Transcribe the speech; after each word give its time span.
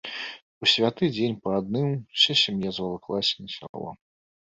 У 0.63 0.67
святы 0.71 1.09
дзень 1.17 1.35
па 1.43 1.49
адным 1.57 1.89
уся 2.13 2.33
сям'я 2.45 2.73
звалаклася 2.79 3.35
на 3.45 3.49
сяло. 3.57 3.93